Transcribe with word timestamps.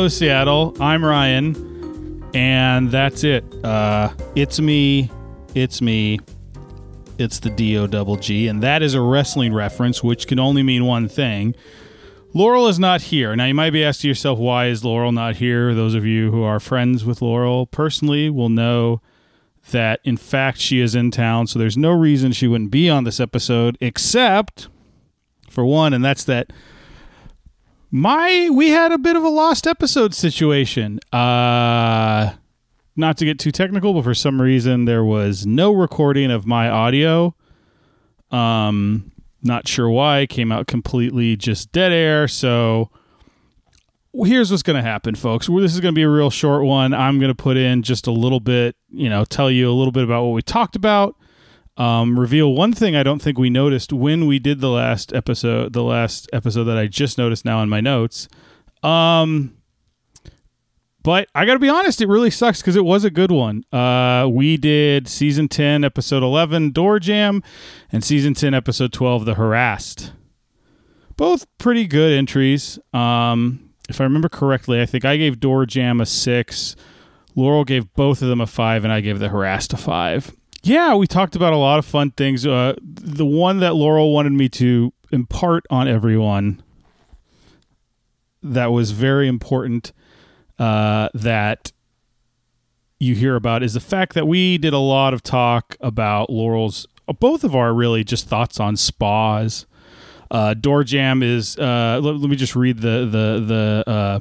Hello, 0.00 0.08
Seattle. 0.08 0.74
I'm 0.80 1.04
Ryan, 1.04 2.24
and 2.32 2.90
that's 2.90 3.22
it. 3.22 3.44
Uh, 3.62 4.08
it's 4.34 4.58
me. 4.58 5.10
It's 5.54 5.82
me. 5.82 6.20
It's 7.18 7.38
the 7.38 7.50
D 7.50 7.76
O 7.76 7.86
double 7.86 8.16
G, 8.16 8.48
and 8.48 8.62
that 8.62 8.82
is 8.82 8.94
a 8.94 9.02
wrestling 9.02 9.52
reference, 9.52 10.02
which 10.02 10.26
can 10.26 10.38
only 10.38 10.62
mean 10.62 10.86
one 10.86 11.06
thing. 11.06 11.54
Laurel 12.32 12.66
is 12.66 12.78
not 12.78 13.02
here. 13.02 13.36
Now, 13.36 13.44
you 13.44 13.52
might 13.52 13.74
be 13.74 13.84
asking 13.84 14.08
yourself, 14.08 14.38
why 14.38 14.68
is 14.68 14.82
Laurel 14.82 15.12
not 15.12 15.36
here? 15.36 15.74
Those 15.74 15.94
of 15.94 16.06
you 16.06 16.30
who 16.30 16.44
are 16.44 16.60
friends 16.60 17.04
with 17.04 17.20
Laurel 17.20 17.66
personally 17.66 18.30
will 18.30 18.48
know 18.48 19.02
that, 19.70 20.00
in 20.02 20.16
fact, 20.16 20.60
she 20.60 20.80
is 20.80 20.94
in 20.94 21.10
town, 21.10 21.46
so 21.46 21.58
there's 21.58 21.76
no 21.76 21.90
reason 21.90 22.32
she 22.32 22.48
wouldn't 22.48 22.70
be 22.70 22.88
on 22.88 23.04
this 23.04 23.20
episode, 23.20 23.76
except 23.82 24.68
for 25.50 25.66
one, 25.66 25.92
and 25.92 26.02
that's 26.02 26.24
that 26.24 26.54
my 27.90 28.48
we 28.52 28.70
had 28.70 28.92
a 28.92 28.98
bit 28.98 29.16
of 29.16 29.24
a 29.24 29.28
lost 29.28 29.66
episode 29.66 30.14
situation. 30.14 31.00
Uh 31.12 32.32
not 32.96 33.16
to 33.16 33.24
get 33.24 33.38
too 33.38 33.52
technical, 33.52 33.94
but 33.94 34.04
for 34.04 34.14
some 34.14 34.40
reason 34.40 34.84
there 34.84 35.04
was 35.04 35.46
no 35.46 35.72
recording 35.72 36.30
of 36.30 36.46
my 36.46 36.68
audio. 36.68 37.34
Um 38.30 39.12
not 39.42 39.66
sure 39.66 39.88
why, 39.88 40.26
came 40.26 40.52
out 40.52 40.66
completely 40.66 41.36
just 41.36 41.72
dead 41.72 41.92
air, 41.92 42.28
so 42.28 42.90
here's 44.12 44.50
what's 44.50 44.62
going 44.62 44.76
to 44.76 44.82
happen, 44.82 45.14
folks. 45.14 45.46
This 45.46 45.74
is 45.74 45.80
going 45.80 45.94
to 45.94 45.98
be 45.98 46.02
a 46.02 46.08
real 46.10 46.30
short 46.30 46.64
one. 46.64 46.92
I'm 46.92 47.18
going 47.18 47.30
to 47.30 47.34
put 47.34 47.56
in 47.56 47.82
just 47.82 48.06
a 48.06 48.10
little 48.10 48.40
bit, 48.40 48.76
you 48.90 49.08
know, 49.08 49.24
tell 49.24 49.50
you 49.50 49.70
a 49.70 49.72
little 49.72 49.92
bit 49.92 50.04
about 50.04 50.24
what 50.24 50.32
we 50.32 50.42
talked 50.42 50.76
about. 50.76 51.16
Um, 51.76 52.18
reveal 52.18 52.52
one 52.52 52.72
thing 52.72 52.94
I 52.94 53.02
don't 53.02 53.22
think 53.22 53.38
we 53.38 53.48
noticed 53.48 53.92
when 53.92 54.26
we 54.26 54.38
did 54.38 54.60
the 54.60 54.68
last 54.68 55.12
episode, 55.14 55.72
the 55.72 55.82
last 55.82 56.28
episode 56.32 56.64
that 56.64 56.76
I 56.76 56.86
just 56.86 57.16
noticed 57.16 57.44
now 57.44 57.62
in 57.62 57.68
my 57.68 57.80
notes. 57.80 58.28
Um, 58.82 59.56
but 61.02 61.28
I 61.34 61.46
got 61.46 61.54
to 61.54 61.58
be 61.58 61.68
honest, 61.68 62.00
it 62.00 62.08
really 62.08 62.30
sucks 62.30 62.60
because 62.60 62.76
it 62.76 62.84
was 62.84 63.04
a 63.04 63.10
good 63.10 63.30
one. 63.30 63.64
Uh, 63.72 64.28
we 64.30 64.56
did 64.56 65.08
season 65.08 65.48
10, 65.48 65.82
episode 65.84 66.22
11, 66.22 66.72
Door 66.72 67.00
Jam, 67.00 67.42
and 67.90 68.04
season 68.04 68.34
10, 68.34 68.52
episode 68.52 68.92
12, 68.92 69.24
The 69.24 69.34
Harassed. 69.34 70.12
Both 71.16 71.46
pretty 71.58 71.86
good 71.86 72.12
entries. 72.12 72.78
Um, 72.92 73.70
if 73.88 74.00
I 74.00 74.04
remember 74.04 74.28
correctly, 74.28 74.80
I 74.80 74.86
think 74.86 75.04
I 75.04 75.16
gave 75.16 75.40
Door 75.40 75.66
Jam 75.66 76.00
a 76.00 76.06
six. 76.06 76.76
Laurel 77.34 77.64
gave 77.64 77.92
both 77.94 78.20
of 78.22 78.28
them 78.28 78.40
a 78.40 78.46
five, 78.46 78.84
and 78.84 78.92
I 78.92 79.00
gave 79.00 79.18
The 79.18 79.28
Harassed 79.28 79.72
a 79.72 79.76
five. 79.76 80.34
Yeah, 80.62 80.94
we 80.94 81.06
talked 81.06 81.36
about 81.36 81.52
a 81.52 81.56
lot 81.56 81.78
of 81.78 81.86
fun 81.86 82.10
things. 82.10 82.46
Uh, 82.46 82.74
the 82.82 83.24
one 83.24 83.60
that 83.60 83.74
Laurel 83.74 84.12
wanted 84.12 84.32
me 84.32 84.48
to 84.50 84.92
impart 85.10 85.64
on 85.70 85.88
everyone 85.88 86.62
that 88.42 88.66
was 88.66 88.90
very 88.90 89.26
important 89.28 89.92
uh, 90.58 91.08
that 91.14 91.72
you 92.98 93.14
hear 93.14 93.36
about 93.36 93.62
is 93.62 93.72
the 93.72 93.80
fact 93.80 94.12
that 94.14 94.26
we 94.26 94.58
did 94.58 94.74
a 94.74 94.78
lot 94.78 95.14
of 95.14 95.22
talk 95.22 95.76
about 95.80 96.28
Laurel's, 96.28 96.86
both 97.18 97.44
of 97.44 97.56
our 97.56 97.72
really 97.72 98.04
just 98.04 98.28
thoughts 98.28 98.60
on 98.60 98.76
spas. 98.76 99.66
Uh, 100.30 100.54
Door 100.54 100.84
Jam 100.84 101.22
is. 101.22 101.58
Uh, 101.58 101.98
let, 102.02 102.16
let, 102.16 102.30
me 102.30 102.36
just 102.36 102.54
read 102.54 102.78
the 102.78 103.00
the 103.00 103.44
the 103.44 103.90
uh, 103.90 104.20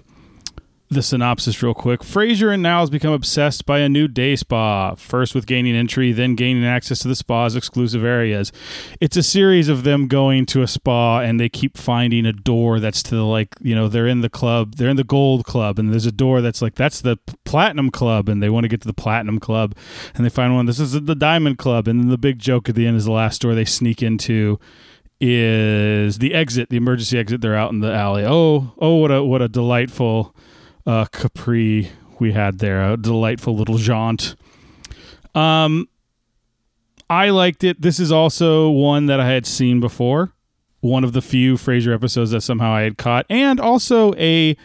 the 0.89 1.03
synopsis 1.03 1.61
real 1.61 1.75
quick. 1.75 2.01
Frasier 2.01 2.51
and 2.51 2.63
Niles 2.63 2.89
become 2.89 3.13
obsessed 3.13 3.65
by 3.65 3.79
a 3.79 3.87
new 3.87 4.07
day 4.07 4.35
spa, 4.35 4.95
first 4.95 5.35
with 5.35 5.45
gaining 5.45 5.75
entry, 5.75 6.11
then 6.11 6.33
gaining 6.33 6.65
access 6.65 6.99
to 6.99 7.07
the 7.07 7.15
spa's 7.15 7.55
exclusive 7.55 8.03
areas. 8.03 8.51
It's 8.99 9.15
a 9.15 9.21
series 9.21 9.69
of 9.69 9.83
them 9.83 10.07
going 10.07 10.47
to 10.47 10.63
a 10.63 10.67
spa 10.67 11.19
and 11.19 11.39
they 11.39 11.47
keep 11.47 11.77
finding 11.77 12.25
a 12.25 12.33
door 12.33 12.79
that's 12.79 13.03
to 13.03 13.15
the 13.15 13.23
like, 13.23 13.55
you 13.61 13.75
know, 13.75 13.87
they're 13.87 14.07
in 14.07 14.21
the 14.21 14.29
club, 14.29 14.75
they're 14.77 14.89
in 14.89 14.97
the 14.97 15.03
gold 15.03 15.45
club, 15.45 15.77
and 15.77 15.91
there's 15.91 16.07
a 16.07 16.11
door 16.11 16.41
that's 16.41 16.61
like, 16.61 16.73
that's 16.73 17.01
the 17.01 17.17
platinum 17.45 17.91
club, 17.91 18.27
and 18.27 18.41
they 18.41 18.49
want 18.49 18.63
to 18.63 18.67
get 18.67 18.81
to 18.81 18.87
the 18.87 18.93
platinum 18.93 19.39
club, 19.39 19.75
and 20.15 20.25
they 20.25 20.29
find 20.29 20.55
one, 20.55 20.65
this 20.65 20.79
is 20.79 20.93
the 20.93 21.15
diamond 21.15 21.59
club, 21.59 21.87
and 21.87 21.99
then 21.99 22.09
the 22.09 22.17
big 22.17 22.39
joke 22.39 22.67
at 22.67 22.73
the 22.73 22.87
end 22.87 22.97
is 22.97 23.05
the 23.05 23.11
last 23.11 23.41
door 23.41 23.53
they 23.53 23.65
sneak 23.65 24.01
into 24.01 24.59
is 25.21 26.17
the 26.19 26.33
exit, 26.33 26.69
the 26.69 26.77
emergency 26.77 27.17
exit. 27.17 27.41
They're 27.41 27.55
out 27.55 27.71
in 27.71 27.81
the 27.81 27.93
alley. 27.93 28.23
Oh, 28.25 28.73
oh, 28.79 28.95
what 28.95 29.11
a 29.11 29.21
what 29.21 29.41
a 29.41 29.49
delightful 29.49 30.33
uh, 30.85 31.05
Capri 31.05 31.89
we 32.19 32.33
had 32.33 32.59
there. 32.59 32.91
A 32.93 32.97
delightful 32.97 33.55
little 33.55 33.77
jaunt. 33.77 34.35
Um, 35.33 35.87
I 37.09 37.29
liked 37.29 37.63
it. 37.63 37.81
This 37.81 37.99
is 37.99 38.11
also 38.11 38.69
one 38.69 39.07
that 39.07 39.19
I 39.19 39.27
had 39.27 39.45
seen 39.45 39.79
before. 39.79 40.33
One 40.81 41.03
of 41.03 41.13
the 41.13 41.21
few 41.21 41.55
Frasier 41.55 41.93
episodes 41.93 42.31
that 42.31 42.41
somehow 42.41 42.71
I 42.71 42.81
had 42.81 42.97
caught, 42.97 43.25
and 43.29 43.59
also 43.59 44.13
a 44.15 44.55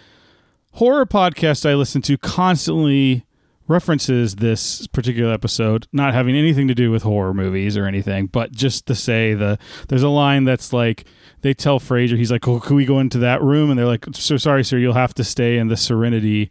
horror 0.73 1.07
podcast 1.07 1.69
I 1.69 1.75
listen 1.75 2.03
to 2.03 2.17
constantly 2.17 3.25
references 3.67 4.37
this 4.37 4.87
particular 4.89 5.33
episode, 5.33 5.87
not 5.93 6.15
having 6.15 6.37
anything 6.37 6.69
to 6.69 6.75
do 6.75 6.91
with 6.91 7.03
horror 7.03 7.35
movies 7.35 7.77
or 7.77 7.87
anything, 7.87 8.27
but 8.27 8.53
just 8.53 8.87
to 8.87 8.95
say 8.95 9.35
the 9.35 9.59
there's 9.89 10.03
a 10.03 10.09
line 10.09 10.45
that's 10.45 10.73
like 10.73 11.05
they 11.41 11.55
tell 11.55 11.81
Frasier, 11.81 12.17
he's 12.17 12.31
like, 12.31 12.47
"Oh, 12.47 12.61
can 12.61 12.77
we 12.77 12.85
go 12.85 13.01
into 13.01 13.19
that 13.19 13.43
room?" 13.43 13.71
And 13.71 13.79
they're 13.79 13.87
like, 13.87 14.07
"So 14.13 14.37
sorry, 14.37 14.65
sir, 14.65 14.79
you'll 14.79 14.95
have 14.95 15.15
to 15.15 15.25
stay 15.25 15.59
in 15.59 15.69
the 15.69 15.77
Serenity." 15.77 16.51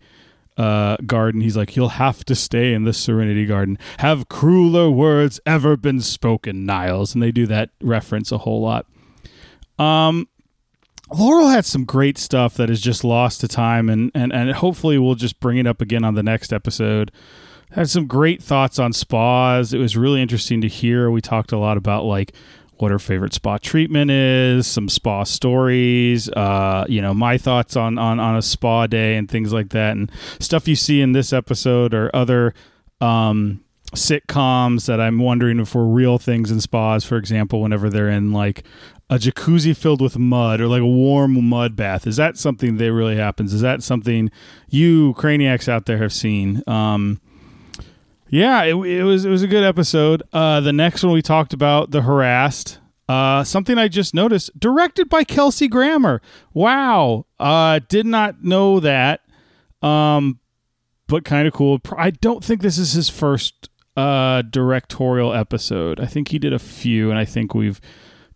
Uh, 0.56 0.98
garden. 1.08 1.42
He's 1.42 1.58
like, 1.58 1.76
you'll 1.76 1.90
have 1.90 2.24
to 2.26 2.36
stay 2.36 2.76
in 2.76 2.84
the 2.84 2.94
Serenity 2.94 3.48
Garden. 3.48 3.80
Have 3.98 4.30
crueler 4.30 4.88
words 4.88 5.40
ever 5.48 5.76
been 5.76 6.00
spoken, 6.00 6.64
Niles? 6.64 7.16
And 7.16 7.24
they 7.24 7.32
do 7.32 7.48
that 7.48 7.72
reference 7.82 8.32
a 8.32 8.38
whole 8.38 8.62
lot. 8.62 8.86
Um, 9.80 10.28
Laurel 11.14 11.50
had 11.50 11.66
some 11.66 11.86
great 11.86 12.18
stuff 12.18 12.56
that 12.56 12.70
is 12.70 12.82
just 12.82 13.04
lost 13.04 13.42
to 13.42 13.48
time, 13.48 13.90
and, 13.90 14.12
and, 14.16 14.34
and 14.34 14.52
hopefully 14.52 14.98
we'll 14.98 15.16
just 15.16 15.40
bring 15.40 15.58
it 15.58 15.68
up 15.68 15.82
again 15.82 16.04
on 16.04 16.16
the 16.16 16.24
next 16.24 16.52
episode. 16.52 17.12
Had 17.72 17.90
some 17.90 18.08
great 18.08 18.42
thoughts 18.42 18.80
on 18.80 18.94
spas. 18.94 19.74
It 19.74 19.80
was 19.80 19.96
really 19.98 20.22
interesting 20.22 20.62
to 20.62 20.68
hear. 20.68 21.10
We 21.10 21.22
talked 21.22 21.52
a 21.52 21.58
lot 21.58 21.78
about 21.78 22.06
like 22.06 22.34
what 22.78 22.92
her 22.92 23.00
favorite 23.00 23.34
spa 23.34 23.58
treatment 23.58 24.12
is, 24.12 24.68
some 24.68 24.90
spa 24.90 25.24
stories, 25.24 26.30
uh, 26.30 26.86
you 26.90 27.02
know, 27.02 27.14
my 27.14 27.38
thoughts 27.38 27.76
on, 27.76 27.98
on 27.98 28.20
on 28.20 28.36
a 28.36 28.42
spa 28.42 28.88
day 28.88 29.16
and 29.16 29.30
things 29.30 29.54
like 29.54 29.70
that, 29.70 29.96
and 29.96 30.12
stuff 30.40 30.68
you 30.68 30.76
see 30.76 31.02
in 31.02 31.14
this 31.14 31.32
episode 31.32 31.94
or 31.94 32.10
other 32.16 32.54
um, 33.02 33.64
sitcoms 33.96 34.88
that 34.88 35.00
I'm 35.00 35.20
wondering 35.20 35.60
if 35.60 35.76
were 35.76 35.86
real 35.86 36.18
things 36.18 36.52
in 36.52 36.60
spas. 36.62 37.06
For 37.06 37.18
example, 37.18 37.62
whenever 37.62 37.90
they're 37.90 38.10
in 38.10 38.32
like 38.32 38.64
a 39.14 39.20
jacuzzi 39.20 39.78
filled 39.78 40.02
with 40.02 40.18
mud 40.18 40.60
or 40.60 40.68
like 40.68 40.82
a 40.82 40.88
warm 40.88 41.48
mud 41.48 41.76
bath. 41.76 42.08
Is 42.08 42.16
that 42.16 42.36
something 42.36 42.78
that 42.78 42.92
really 42.92 43.16
happens? 43.16 43.54
Is 43.54 43.62
that 43.62 43.84
something 43.84 44.32
you 44.70 45.14
craneiacs 45.14 45.70
out 45.70 45.86
there 45.86 46.00
have 46.00 46.12
seen? 46.12 46.64
Um, 46.66 47.22
yeah, 48.30 48.64
it, 48.64 48.74
it, 48.74 49.04
was 49.04 49.24
it 49.24 49.30
was 49.30 49.44
a 49.44 49.48
good 49.48 49.64
episode. 49.64 50.24
Uh, 50.34 50.62
the 50.62 50.74
next 50.74 51.04
one 51.04 51.14
we 51.14 51.22
talked 51.22 51.54
about 51.54 51.92
the 51.92 52.02
harassed. 52.02 52.80
Uh, 53.08 53.44
something 53.44 53.78
I 53.78 53.88
just 53.88 54.16
noticed, 54.16 54.58
directed 54.60 55.10
by 55.10 55.24
Kelsey 55.24 55.68
Grammer. 55.68 56.20
Wow, 56.52 57.28
uh, 57.40 57.82
did 57.88 58.08
not 58.08 58.44
know 58.44 58.80
that. 58.80 59.22
Um, 59.84 60.40
but 61.08 61.24
kind 61.24 61.48
of 61.48 61.54
cool. 61.54 61.80
I 61.96 62.10
don't 62.10 62.44
think 62.44 62.62
this 62.62 62.80
is 62.80 62.94
his 62.94 63.10
first 63.10 63.70
uh, 63.96 64.42
directorial 64.42 65.34
episode. 65.34 66.00
I 66.00 66.08
think 66.08 66.30
he 66.30 66.40
did 66.40 66.54
a 66.54 66.58
few, 66.58 67.12
and 67.12 67.20
I 67.20 67.26
think 67.26 67.54
we've 67.54 67.80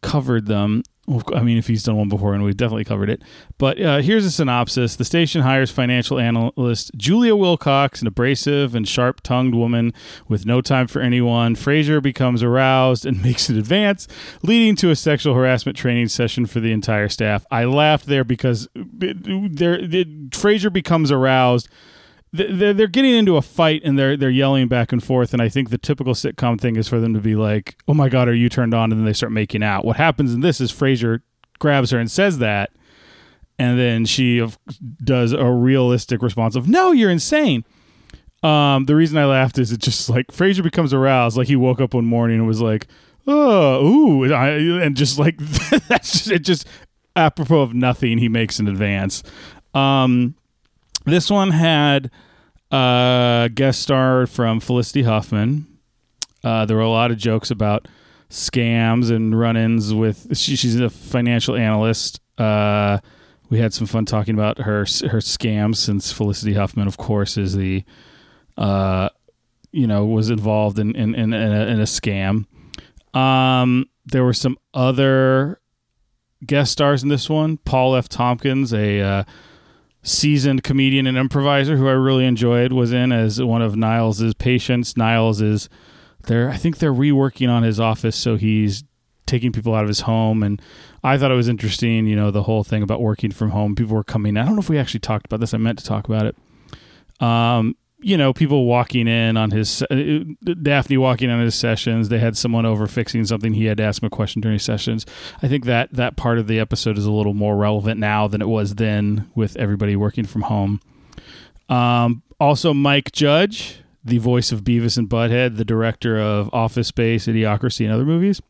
covered 0.01 0.45
them. 0.47 0.83
I 1.33 1.41
mean, 1.41 1.57
if 1.57 1.67
he's 1.67 1.83
done 1.83 1.95
one 1.95 2.09
before, 2.09 2.33
and 2.33 2.43
we've 2.43 2.57
definitely 2.57 2.83
covered 2.83 3.09
it. 3.09 3.21
But 3.57 3.81
uh, 3.81 4.01
here's 4.01 4.25
a 4.25 4.31
synopsis: 4.31 4.97
The 4.97 5.05
station 5.05 5.41
hires 5.41 5.71
financial 5.71 6.19
analyst 6.19 6.91
Julia 6.97 7.33
Wilcox, 7.33 8.01
an 8.01 8.07
abrasive 8.07 8.75
and 8.75 8.85
sharp-tongued 8.85 9.55
woman 9.55 9.93
with 10.27 10.45
no 10.45 10.59
time 10.59 10.87
for 10.87 11.01
anyone. 11.01 11.55
Frasier 11.55 12.03
becomes 12.03 12.43
aroused 12.43 13.05
and 13.05 13.21
makes 13.23 13.47
an 13.47 13.57
advance, 13.57 14.05
leading 14.43 14.75
to 14.77 14.89
a 14.89 14.97
sexual 14.97 15.33
harassment 15.33 15.77
training 15.77 16.09
session 16.09 16.45
for 16.45 16.59
the 16.59 16.73
entire 16.73 17.07
staff. 17.07 17.45
I 17.49 17.63
laughed 17.63 18.07
there 18.07 18.25
because 18.25 18.67
there, 18.75 19.77
Frasier 19.77 20.73
becomes 20.73 21.09
aroused 21.09 21.69
they're, 22.33 22.73
they're 22.73 22.87
getting 22.87 23.13
into 23.13 23.37
a 23.37 23.41
fight 23.41 23.81
and 23.83 23.97
they're 23.97 24.17
they're 24.17 24.29
yelling 24.29 24.67
back 24.67 24.91
and 24.91 25.03
forth 25.03 25.33
and 25.33 25.41
I 25.41 25.49
think 25.49 25.69
the 25.69 25.77
typical 25.77 26.13
sitcom 26.13 26.59
thing 26.59 26.75
is 26.75 26.87
for 26.87 26.99
them 26.99 27.13
to 27.13 27.19
be 27.19 27.35
like, 27.35 27.77
"Oh 27.87 27.93
my 27.93 28.09
god, 28.09 28.27
are 28.27 28.33
you 28.33 28.49
turned 28.49 28.73
on?" 28.73 28.91
and 28.91 28.99
then 28.99 29.05
they 29.05 29.13
start 29.13 29.31
making 29.31 29.63
out. 29.63 29.85
What 29.85 29.97
happens 29.97 30.33
in 30.33 30.41
this 30.41 30.59
is 30.61 30.71
Frasier 30.71 31.21
grabs 31.59 31.91
her 31.91 31.99
and 31.99 32.11
says 32.11 32.37
that 32.39 32.71
and 33.59 33.79
then 33.79 34.05
she 34.05 34.45
does 35.03 35.33
a 35.33 35.45
realistic 35.45 36.21
response 36.21 36.55
of, 36.55 36.67
"No, 36.67 36.91
you're 36.91 37.09
insane." 37.09 37.65
Um, 38.43 38.85
the 38.85 38.95
reason 38.95 39.17
I 39.17 39.25
laughed 39.25 39.57
is 39.57 39.71
it 39.71 39.79
just 39.79 40.09
like 40.09 40.27
Frasier 40.27 40.63
becomes 40.63 40.93
aroused, 40.93 41.37
like 41.37 41.47
he 41.47 41.55
woke 41.55 41.81
up 41.81 41.93
one 41.93 42.05
morning 42.05 42.37
and 42.37 42.47
was 42.47 42.61
like, 42.61 42.87
"Oh, 43.25 43.85
ooh," 43.85 44.23
and 44.33 44.95
just 44.95 45.17
like 45.17 45.37
that's 45.87 46.11
just, 46.11 46.31
it. 46.31 46.39
Just 46.39 46.67
apropos 47.15 47.61
of 47.61 47.73
nothing, 47.73 48.19
he 48.19 48.29
makes 48.29 48.59
an 48.59 48.67
advance. 48.67 49.23
Um, 49.73 50.35
this 51.07 51.29
one 51.29 51.51
had 51.51 52.11
a 52.71 53.49
guest 53.53 53.81
star 53.81 54.27
from 54.27 54.59
Felicity 54.59 55.03
Huffman. 55.03 55.67
Uh, 56.43 56.65
there 56.65 56.77
were 56.77 56.83
a 56.83 56.89
lot 56.89 57.11
of 57.11 57.17
jokes 57.17 57.49
about 57.49 57.87
scams 58.29 59.09
and 59.09 59.37
run-ins 59.37 59.93
with. 59.93 60.37
She, 60.37 60.55
she's 60.55 60.79
a 60.79 60.89
financial 60.89 61.55
analyst. 61.55 62.19
Uh, 62.37 62.99
we 63.49 63.59
had 63.59 63.73
some 63.73 63.87
fun 63.87 64.05
talking 64.05 64.33
about 64.33 64.59
her 64.59 64.79
her 64.79 65.19
scams 65.19 65.77
since 65.77 66.11
Felicity 66.11 66.53
Huffman, 66.53 66.87
of 66.87 66.97
course, 66.97 67.37
is 67.37 67.55
the 67.55 67.83
uh, 68.57 69.09
you 69.71 69.87
know 69.87 70.05
was 70.05 70.29
involved 70.29 70.79
in 70.79 70.95
in, 70.95 71.15
in, 71.15 71.33
in, 71.33 71.51
a, 71.51 71.65
in 71.67 71.79
a 71.79 71.83
scam. 71.83 72.45
Um, 73.17 73.89
there 74.05 74.23
were 74.23 74.33
some 74.33 74.57
other 74.73 75.59
guest 76.45 76.71
stars 76.71 77.03
in 77.03 77.09
this 77.09 77.29
one. 77.29 77.57
Paul 77.57 77.95
F. 77.95 78.09
Tompkins, 78.09 78.73
a 78.73 79.01
uh, 79.01 79.23
seasoned 80.07 80.63
comedian 80.63 81.05
and 81.05 81.17
improviser 81.17 81.75
who 81.75 81.87
I 81.87 81.91
really 81.91 82.25
enjoyed, 82.25 82.71
was 82.71 82.93
in 82.93 83.11
as 83.11 83.41
one 83.41 83.61
of 83.61 83.75
Niles's 83.75 84.33
patients. 84.33 84.95
Niles 84.95 85.41
is 85.41 85.67
there. 86.27 86.49
I 86.49 86.55
think 86.55 86.77
they're 86.77 86.93
reworking 86.93 87.49
on 87.49 87.63
his 87.63 87.77
office, 87.79 88.15
so 88.15 88.37
he's 88.37 88.85
taking 89.25 89.51
people 89.51 89.75
out 89.75 89.83
of 89.83 89.89
his 89.89 90.01
home. 90.01 90.43
And 90.43 90.61
I 91.03 91.17
thought 91.17 91.31
it 91.31 91.35
was 91.35 91.49
interesting, 91.49 92.07
you 92.07 92.15
know, 92.15 92.31
the 92.31 92.43
whole 92.43 92.63
thing 92.63 92.81
about 92.81 93.01
working 93.01 93.31
from 93.31 93.49
home. 93.49 93.75
People 93.75 93.95
were 93.95 94.03
coming. 94.03 94.37
I 94.37 94.45
don't 94.45 94.55
know 94.55 94.61
if 94.61 94.69
we 94.69 94.79
actually 94.79 95.01
talked 95.01 95.25
about 95.25 95.41
this. 95.41 95.53
I 95.53 95.57
meant 95.57 95.79
to 95.79 95.85
talk 95.85 96.07
about 96.07 96.25
it. 96.25 97.21
Um, 97.21 97.75
you 97.99 98.15
know, 98.15 98.31
people 98.31 98.65
walking 98.65 99.07
in 99.07 99.37
on 99.37 99.51
his 99.51 99.81
uh, 99.83 100.19
Daphne 100.61 100.97
walking 100.97 101.29
on 101.29 101.39
his 101.41 101.55
sessions. 101.55 102.09
They 102.09 102.19
had 102.19 102.37
someone 102.37 102.65
over 102.65 102.85
fixing 102.87 103.25
something. 103.25 103.53
He 103.53 103.65
had 103.65 103.77
to 103.77 103.83
ask 103.83 104.01
him 104.01 104.07
a 104.07 104.09
question 104.11 104.41
during 104.41 104.59
sessions. 104.59 105.05
I 105.41 105.47
think 105.47 105.65
that 105.65 105.93
that 105.93 106.15
part 106.15 106.37
of 106.37 106.47
the 106.47 106.59
episode 106.59 106.97
is 106.97 107.05
a 107.05 107.11
little 107.11 107.33
more 107.33 107.55
relevant 107.57 107.99
now 107.99 108.27
than 108.27 108.41
it 108.41 108.47
was 108.47 108.75
then 108.75 109.29
with 109.33 109.55
everybody 109.57 109.95
working 109.95 110.25
from 110.25 110.43
home. 110.43 110.79
Um, 111.69 112.21
also, 112.39 112.73
Mike 112.73 113.11
Judge, 113.11 113.79
the 114.03 114.19
voice 114.19 114.51
of 114.51 114.63
Beavis 114.63 114.97
and 114.97 115.09
Butthead, 115.09 115.57
the 115.57 115.65
director 115.65 116.19
of 116.19 116.53
Office 116.53 116.89
Space, 116.89 117.25
Idiocracy, 117.25 117.83
and 117.83 117.93
other 117.93 118.05
movies, 118.05 118.41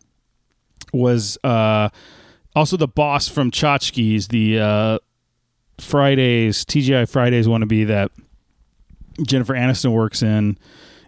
was 0.92 1.38
uh, 1.44 1.88
also 2.54 2.76
the 2.76 2.88
boss 2.88 3.30
from 3.30 3.50
Chotchkie's, 3.50 4.28
the 4.28 4.60
uh, 4.60 5.00
Fridays 5.80 6.66
TGI 6.66 7.10
Fridays 7.10 7.48
wannabe 7.48 7.88
that 7.88 8.12
Jennifer 9.26 9.54
Aniston 9.54 9.92
works 9.92 10.22
in 10.22 10.58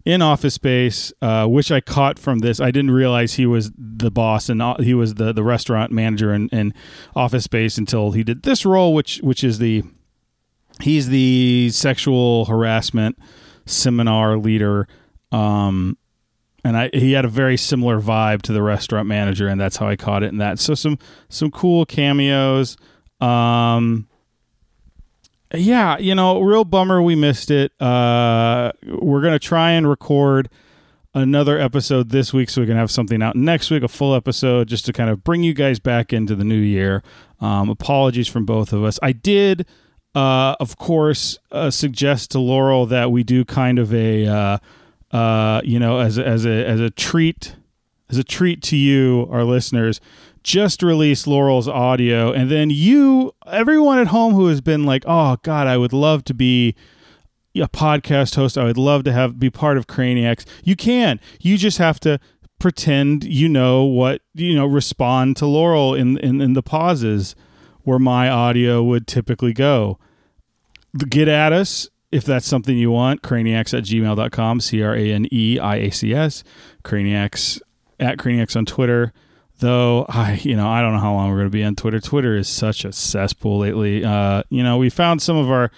in 0.05 0.21
Office 0.21 0.53
Space, 0.55 1.11
uh, 1.21 1.45
which 1.45 1.71
I 1.71 1.81
caught 1.81 2.17
from 2.17 2.39
this. 2.39 2.59
I 2.59 2.71
didn't 2.71 2.91
realize 2.91 3.33
he 3.33 3.45
was 3.45 3.71
the 3.77 4.09
boss 4.09 4.49
and 4.49 4.61
uh, 4.61 4.77
he 4.77 4.93
was 4.93 5.15
the 5.15 5.33
the 5.33 5.43
restaurant 5.43 5.91
manager 5.91 6.33
in, 6.33 6.49
in 6.49 6.73
Office 7.15 7.43
Space 7.43 7.77
until 7.77 8.11
he 8.11 8.23
did 8.23 8.43
this 8.43 8.65
role, 8.65 8.93
which 8.93 9.19
which 9.19 9.43
is 9.43 9.59
the 9.59 9.83
he's 10.81 11.09
the 11.09 11.69
sexual 11.71 12.45
harassment 12.45 13.17
seminar 13.65 14.37
leader. 14.37 14.87
Um, 15.31 15.97
and 16.63 16.75
I 16.75 16.89
he 16.93 17.13
had 17.13 17.25
a 17.25 17.29
very 17.29 17.57
similar 17.57 18.01
vibe 18.01 18.41
to 18.43 18.53
the 18.53 18.61
restaurant 18.61 19.07
manager, 19.07 19.47
and 19.47 19.59
that's 19.59 19.77
how 19.77 19.87
I 19.87 19.95
caught 19.95 20.23
it 20.23 20.31
in 20.31 20.37
that. 20.37 20.59
So 20.59 20.73
some 20.73 20.97
some 21.29 21.51
cool 21.51 21.85
cameos. 21.85 22.77
Um, 23.21 24.07
yeah, 25.53 25.97
you 25.97 26.15
know, 26.15 26.39
real 26.41 26.63
bummer 26.63 27.01
we 27.01 27.15
missed 27.15 27.49
it. 27.51 27.71
Uh, 27.81 28.71
we're 28.85 29.21
gonna 29.21 29.39
try 29.39 29.71
and 29.71 29.87
record 29.89 30.49
another 31.13 31.57
episode 31.57 32.09
this 32.09 32.33
week 32.33 32.49
so 32.49 32.61
we 32.61 32.67
can 32.67 32.75
have 32.75 32.91
something 32.91 33.21
out 33.21 33.35
next 33.35 33.71
week, 33.71 33.83
a 33.83 33.87
full 33.87 34.13
episode, 34.13 34.67
just 34.67 34.85
to 34.85 34.93
kind 34.93 35.09
of 35.09 35.23
bring 35.23 35.43
you 35.43 35.53
guys 35.53 35.79
back 35.79 36.13
into 36.13 36.35
the 36.35 36.43
new 36.43 36.59
year. 36.59 37.01
Um, 37.39 37.69
apologies 37.69 38.27
from 38.27 38.45
both 38.45 38.73
of 38.73 38.83
us. 38.83 38.99
I 39.01 39.11
did, 39.11 39.65
uh, 40.13 40.55
of 40.59 40.77
course, 40.77 41.39
uh, 41.51 41.71
suggest 41.71 42.31
to 42.31 42.39
Laurel 42.39 42.85
that 42.87 43.11
we 43.11 43.23
do 43.23 43.43
kind 43.43 43.79
of 43.79 43.93
a, 43.93 44.27
uh, 44.27 44.57
uh, 45.11 45.61
you 45.63 45.79
know, 45.79 45.99
as 45.99 46.19
as 46.19 46.45
a 46.45 46.65
as 46.65 46.79
a 46.79 46.91
treat, 46.91 47.55
as 48.09 48.17
a 48.17 48.23
treat 48.23 48.61
to 48.63 48.77
you, 48.77 49.27
our 49.31 49.43
listeners 49.43 49.99
just 50.43 50.81
released 50.81 51.27
Laurel's 51.27 51.67
audio, 51.67 52.31
and 52.31 52.49
then 52.49 52.69
you, 52.69 53.33
everyone 53.47 53.99
at 53.99 54.07
home 54.07 54.33
who 54.33 54.47
has 54.47 54.61
been 54.61 54.83
like, 54.83 55.03
"Oh 55.07 55.37
God, 55.43 55.67
I 55.67 55.77
would 55.77 55.93
love 55.93 56.23
to 56.25 56.33
be 56.33 56.75
a 57.55 57.67
podcast 57.67 58.35
host. 58.35 58.57
I 58.57 58.63
would 58.63 58.77
love 58.77 59.03
to 59.03 59.11
have 59.11 59.39
be 59.39 59.49
part 59.49 59.77
of 59.77 59.87
Craneiacs." 59.87 60.45
You 60.63 60.75
can. 60.75 61.19
You 61.39 61.57
just 61.57 61.77
have 61.77 61.99
to 62.01 62.19
pretend 62.59 63.23
you 63.23 63.49
know 63.49 63.83
what 63.83 64.21
you 64.33 64.55
know. 64.55 64.65
Respond 64.65 65.37
to 65.37 65.45
Laurel 65.45 65.93
in 65.93 66.17
in, 66.17 66.41
in 66.41 66.53
the 66.53 66.63
pauses 66.63 67.35
where 67.83 67.99
my 67.99 68.29
audio 68.29 68.83
would 68.83 69.07
typically 69.07 69.53
go. 69.53 69.99
Get 71.09 71.27
at 71.27 71.53
us 71.53 71.89
if 72.11 72.23
that's 72.23 72.45
something 72.45 72.77
you 72.77 72.91
want. 72.91 73.21
Craneiacs 73.21 73.77
at 73.77 73.83
gmail.com. 73.83 74.59
C 74.61 74.81
R 74.81 74.95
A 74.95 75.11
N 75.11 75.27
E 75.31 75.59
I 75.59 75.75
A 75.77 75.89
C 75.91 76.13
S. 76.13 76.43
Craneiacs 76.83 77.61
at 77.99 78.17
Craneiacs 78.17 78.55
on 78.55 78.65
Twitter 78.65 79.13
though 79.59 80.05
I, 80.09 80.39
you 80.43 80.55
know, 80.55 80.67
I 80.67 80.81
don't 80.81 80.93
know 80.93 80.99
how 80.99 81.13
long 81.13 81.29
we're 81.29 81.37
going 81.37 81.47
to 81.47 81.51
be 81.51 81.63
on 81.63 81.75
Twitter. 81.75 81.99
Twitter 81.99 82.35
is 82.35 82.47
such 82.47 82.85
a 82.85 82.91
cesspool 82.91 83.59
lately. 83.59 84.03
Uh, 84.03 84.43
you 84.49 84.63
know, 84.63 84.77
we 84.77 84.89
found 84.89 85.21
some 85.21 85.37
of 85.37 85.49
our 85.49 85.71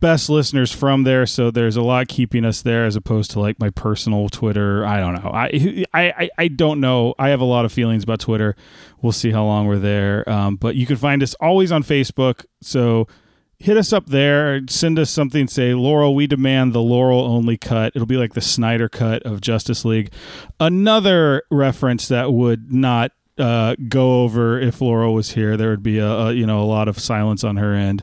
best 0.00 0.28
listeners 0.30 0.72
from 0.72 1.02
there, 1.02 1.26
so 1.26 1.50
there's 1.50 1.76
a 1.76 1.82
lot 1.82 2.08
keeping 2.08 2.44
us 2.44 2.62
there 2.62 2.86
as 2.86 2.94
opposed 2.96 3.32
to 3.32 3.40
like 3.40 3.58
my 3.58 3.70
personal 3.70 4.28
Twitter. 4.28 4.86
I 4.86 5.00
don't 5.00 5.14
know. 5.14 5.30
I 5.34 5.84
I 5.92 6.30
I 6.38 6.48
don't 6.48 6.80
know. 6.80 7.14
I 7.18 7.30
have 7.30 7.40
a 7.40 7.44
lot 7.44 7.64
of 7.64 7.72
feelings 7.72 8.04
about 8.04 8.20
Twitter. 8.20 8.56
We'll 9.02 9.12
see 9.12 9.32
how 9.32 9.44
long 9.44 9.66
we're 9.66 9.78
there. 9.78 10.28
Um, 10.28 10.56
but 10.56 10.76
you 10.76 10.86
can 10.86 10.96
find 10.96 11.22
us 11.22 11.34
always 11.34 11.72
on 11.72 11.82
Facebook. 11.82 12.44
So 12.62 13.08
hit 13.58 13.76
us 13.76 13.92
up 13.92 14.06
there. 14.06 14.60
Send 14.68 14.98
us 14.98 15.10
something. 15.10 15.48
Say, 15.48 15.74
Laurel, 15.74 16.14
we 16.14 16.26
demand 16.26 16.72
the 16.72 16.82
Laurel 16.82 17.20
only 17.20 17.56
cut. 17.56 17.92
It'll 17.94 18.06
be 18.06 18.16
like 18.16 18.34
the 18.34 18.40
Snyder 18.40 18.88
cut 18.88 19.22
of 19.22 19.40
Justice 19.40 19.84
League. 19.84 20.12
Another 20.60 21.42
reference 21.50 22.08
that 22.08 22.32
would 22.32 22.72
not 22.72 23.12
uh, 23.38 23.76
go 23.88 24.22
over 24.22 24.58
if 24.58 24.80
Laurel 24.80 25.14
was 25.14 25.32
here. 25.32 25.56
There 25.56 25.70
would 25.70 25.82
be 25.82 25.98
a, 25.98 26.10
a 26.10 26.32
you 26.32 26.46
know 26.46 26.62
a 26.62 26.64
lot 26.64 26.88
of 26.88 26.98
silence 26.98 27.44
on 27.44 27.56
her 27.56 27.74
end. 27.74 28.02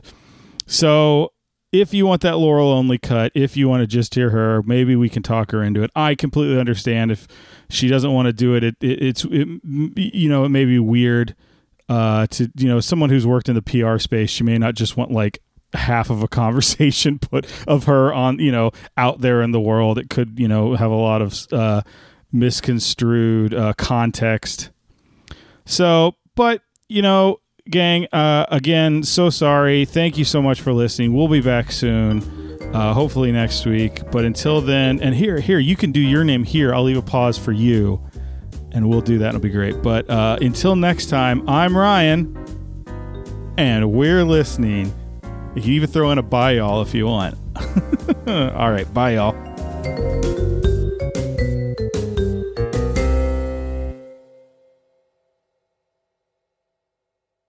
So 0.66 1.32
if 1.72 1.92
you 1.92 2.06
want 2.06 2.22
that 2.22 2.38
Laurel 2.38 2.70
only 2.70 2.98
cut, 2.98 3.32
if 3.34 3.56
you 3.56 3.68
want 3.68 3.80
to 3.80 3.86
just 3.86 4.14
hear 4.14 4.30
her, 4.30 4.62
maybe 4.62 4.94
we 4.94 5.08
can 5.08 5.22
talk 5.22 5.50
her 5.50 5.62
into 5.62 5.82
it. 5.82 5.90
I 5.96 6.14
completely 6.14 6.58
understand 6.58 7.10
if 7.10 7.26
she 7.68 7.88
doesn't 7.88 8.12
want 8.12 8.26
to 8.26 8.32
do 8.32 8.54
it. 8.54 8.62
It, 8.62 8.76
it 8.80 9.02
it's 9.02 9.24
it, 9.24 9.48
you 9.96 10.28
know 10.28 10.44
it 10.44 10.50
may 10.50 10.64
be 10.64 10.78
weird 10.78 11.34
uh, 11.88 12.26
to 12.28 12.50
you 12.56 12.68
know 12.68 12.80
someone 12.80 13.10
who's 13.10 13.26
worked 13.26 13.48
in 13.48 13.54
the 13.54 13.62
PR 13.62 13.98
space. 13.98 14.30
She 14.30 14.44
may 14.44 14.58
not 14.58 14.74
just 14.74 14.96
want 14.96 15.10
like 15.10 15.40
half 15.74 16.10
of 16.10 16.22
a 16.22 16.28
conversation 16.42 17.18
put 17.18 17.46
of 17.66 17.84
her 17.84 18.12
on 18.12 18.38
you 18.38 18.52
know 18.52 18.72
out 18.96 19.20
there 19.20 19.42
in 19.42 19.52
the 19.52 19.60
world. 19.60 19.98
It 19.98 20.10
could 20.10 20.38
you 20.38 20.48
know 20.48 20.74
have 20.74 20.90
a 20.90 20.96
lot 20.96 21.22
of 21.22 21.46
uh, 21.52 21.82
misconstrued 22.32 23.54
uh, 23.54 23.74
context. 23.74 24.70
So 25.66 26.16
but 26.34 26.62
you 26.88 27.02
know 27.02 27.40
gang 27.68 28.06
uh, 28.12 28.46
again 28.48 29.02
so 29.02 29.30
sorry. 29.30 29.84
Thank 29.84 30.18
you 30.18 30.24
so 30.24 30.40
much 30.40 30.60
for 30.60 30.72
listening. 30.72 31.14
We'll 31.14 31.28
be 31.28 31.40
back 31.40 31.72
soon 31.72 32.22
uh, 32.72 32.94
hopefully 32.94 33.30
next 33.30 33.66
week. 33.66 34.10
But 34.10 34.24
until 34.24 34.60
then 34.60 35.00
and 35.00 35.14
here 35.14 35.40
here 35.40 35.58
you 35.58 35.76
can 35.76 35.92
do 35.92 36.00
your 36.00 36.24
name 36.24 36.44
here. 36.44 36.74
I'll 36.74 36.84
leave 36.84 36.96
a 36.96 37.02
pause 37.02 37.38
for 37.38 37.52
you 37.52 38.02
and 38.74 38.88
we'll 38.88 39.00
do 39.00 39.18
that 39.18 39.28
it'll 39.30 39.40
be 39.40 39.48
great 39.48 39.80
but 39.82 40.08
uh, 40.10 40.36
until 40.42 40.76
next 40.76 41.06
time 41.06 41.48
i'm 41.48 41.74
ryan 41.76 42.36
and 43.56 43.90
we're 43.92 44.24
listening 44.24 44.92
you 45.54 45.62
can 45.62 45.70
even 45.70 45.88
throw 45.88 46.10
in 46.10 46.18
a 46.18 46.22
bye 46.22 46.52
y'all 46.52 46.82
if 46.82 46.94
you 46.94 47.06
want. 47.06 47.38
All 48.26 48.72
right, 48.72 48.92
bye 48.92 49.14
y'all. 49.14 49.53